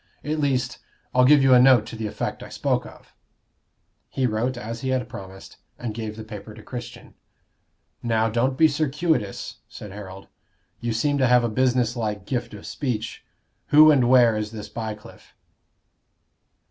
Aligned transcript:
"At 0.23 0.39
least, 0.39 0.79
I'll 1.13 1.25
give 1.25 1.43
you 1.43 1.53
a 1.53 1.61
note 1.61 1.85
to 1.85 1.95
the 1.95 2.07
effect 2.07 2.41
I 2.41 2.49
spoke 2.49 2.87
of." 2.87 3.13
He 4.09 4.25
wrote 4.25 4.57
as 4.57 4.81
he 4.81 4.89
had 4.89 5.07
promised, 5.07 5.57
and 5.77 5.93
gave 5.93 6.15
the 6.15 6.23
paper 6.23 6.55
to 6.55 6.63
Christian. 6.63 7.13
"Now, 8.01 8.27
don't 8.27 8.57
be 8.57 8.67
circuitous," 8.67 9.57
said 9.69 9.91
Harold. 9.91 10.27
"You 10.79 10.91
seem 10.91 11.19
to 11.19 11.27
have 11.27 11.43
a 11.43 11.49
business 11.49 11.95
like 11.95 12.25
gift 12.25 12.55
of 12.55 12.65
speech. 12.65 13.23
Who 13.67 13.91
and 13.91 14.09
where 14.09 14.35
is 14.35 14.49
this 14.49 14.69
Bycliffe?" 14.69 15.35